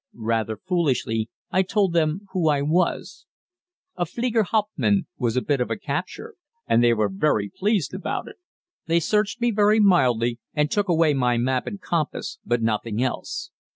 [0.15, 3.27] Rather foolishly I told them who I was.
[3.95, 6.33] A "Flieger Hauptmann" was a bit of a capture,
[6.65, 8.37] and they were very pleased about it.
[8.87, 13.51] They searched me very mildly, and took away my map and compass but nothing else.